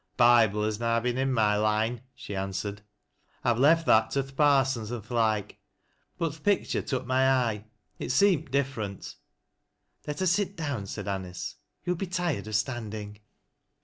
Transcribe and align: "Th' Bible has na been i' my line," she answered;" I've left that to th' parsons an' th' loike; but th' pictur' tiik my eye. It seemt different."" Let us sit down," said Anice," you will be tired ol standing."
"Th' 0.15 0.17
Bible 0.17 0.63
has 0.63 0.79
na 0.79 0.99
been 0.99 1.19
i' 1.19 1.25
my 1.25 1.55
line," 1.55 2.01
she 2.15 2.35
answered;" 2.35 2.81
I've 3.43 3.59
left 3.59 3.85
that 3.85 4.09
to 4.09 4.23
th' 4.23 4.35
parsons 4.35 4.91
an' 4.91 5.03
th' 5.03 5.11
loike; 5.11 5.59
but 6.17 6.33
th' 6.33 6.43
pictur' 6.43 6.81
tiik 6.81 7.05
my 7.05 7.29
eye. 7.29 7.65
It 7.99 8.09
seemt 8.09 8.49
different."" 8.49 9.13
Let 10.07 10.23
us 10.23 10.31
sit 10.31 10.55
down," 10.57 10.87
said 10.87 11.07
Anice," 11.07 11.57
you 11.85 11.93
will 11.93 11.99
be 11.99 12.07
tired 12.07 12.47
ol 12.47 12.53
standing." 12.53 13.19